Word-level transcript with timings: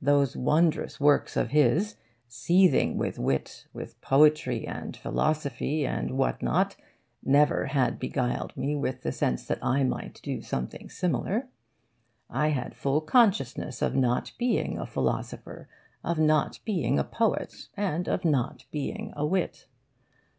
Those 0.00 0.38
wondrous 0.38 0.98
works 0.98 1.36
of 1.36 1.50
his, 1.50 1.96
seething 2.28 2.96
with 2.96 3.18
wit, 3.18 3.66
with 3.74 4.00
poetry 4.00 4.66
and 4.66 4.96
philosophy 4.96 5.84
and 5.86 6.12
what 6.16 6.40
not, 6.42 6.76
never 7.22 7.66
had 7.66 7.98
beguiled 7.98 8.56
me 8.56 8.74
with 8.74 9.02
the 9.02 9.12
sense 9.12 9.44
that 9.46 9.62
I 9.62 9.84
might 9.84 10.18
do 10.22 10.40
something 10.40 10.88
similar. 10.88 11.48
I 12.30 12.48
had 12.56 12.74
full 12.74 13.02
consciousness 13.02 13.82
of 13.82 13.94
not 13.94 14.32
being 14.38 14.78
a 14.78 14.86
philosopher, 14.86 15.68
of 16.02 16.18
not 16.18 16.58
being 16.64 16.98
a 16.98 17.04
poet, 17.04 17.68
and 17.76 18.08
of 18.08 18.24
not 18.24 18.64
being 18.72 19.12
a 19.14 19.26
wit. 19.26 19.66